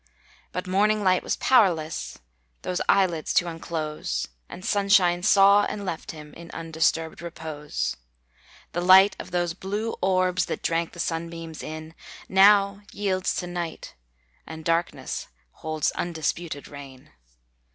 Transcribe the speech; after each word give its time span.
But 0.51 0.65
morning 0.65 1.03
light 1.03 1.21
was 1.21 1.35
powerless, 1.35 2.17
Those 2.63 2.81
eyelids 2.89 3.35
to 3.35 3.47
unclose; 3.47 4.29
And 4.49 4.65
sunshine 4.65 5.21
saw 5.21 5.63
and 5.65 5.85
left 5.85 6.09
him, 6.09 6.33
In 6.33 6.49
undisturbed 6.55 7.21
repose. 7.21 7.95
The 8.71 8.81
light 8.81 9.15
of 9.19 9.29
those 9.29 9.53
blue 9.53 9.93
orbs 10.01 10.45
That 10.45 10.63
drank 10.63 10.93
the 10.93 10.99
sunbeams 10.99 11.61
in, 11.61 11.93
Now 12.27 12.81
yields 12.91 13.35
to 13.35 13.45
night, 13.45 13.93
and 14.47 14.65
darkness 14.65 15.27
Holds 15.51 15.91
undisputed 15.91 16.67
reign. 16.67 17.11